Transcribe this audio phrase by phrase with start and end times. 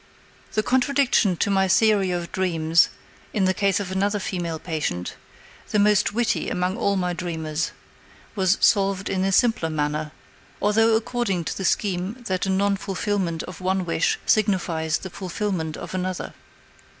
[0.53, 2.89] The contradiction to my theory of dreams
[3.33, 5.13] in the case of another female patient,
[5.69, 7.69] the most witty among all my dreamers,
[8.35, 10.11] was solved in a simpler manner,
[10.59, 15.77] although according to the scheme that the non fulfillment of one wish signifies the fulfillment
[15.77, 16.33] of another.